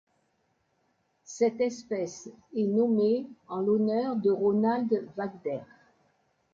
Cette 1.25 1.61
espèce 1.61 2.27
est 2.55 2.65
nommée 2.65 3.27
en 3.47 3.57
l'honneur 3.61 4.15
de 4.15 4.31
Ronald 4.31 5.07
Wagter. 5.15 5.59